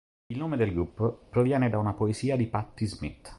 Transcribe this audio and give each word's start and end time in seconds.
Il 0.33 0.39
nome 0.39 0.57
del 0.57 0.73
gruppo 0.73 1.27
proviene 1.29 1.69
da 1.69 1.77
una 1.77 1.93
poesia 1.93 2.35
di 2.35 2.47
Patti 2.47 2.87
Smith. 2.87 3.29